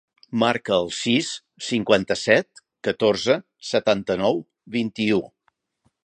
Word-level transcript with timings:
Marca 0.43 0.71
el 0.83 0.87
sis, 0.99 1.27
cinquanta-set, 1.65 2.61
catorze, 2.87 3.35
setanta-nou, 3.73 4.41
vint-i-u. 4.77 5.21